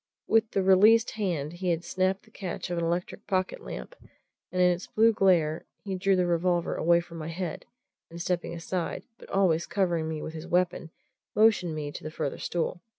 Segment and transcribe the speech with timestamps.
[0.25, 3.95] With the released hand he had snapped the catch of an electric pocket lamp,
[4.51, 7.67] and in its blue glare he drew the revolver away from my head,
[8.09, 10.89] and stepping aside, but always covering me with his weapon,
[11.35, 12.81] motioned me to the further stool.